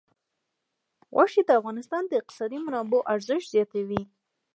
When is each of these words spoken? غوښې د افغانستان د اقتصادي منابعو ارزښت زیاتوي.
غوښې 1.15 1.41
د 1.45 1.49
افغانستان 1.59 2.03
د 2.07 2.11
اقتصادي 2.21 2.57
منابعو 2.65 3.07
ارزښت 3.13 3.47
زیاتوي. 3.55 4.01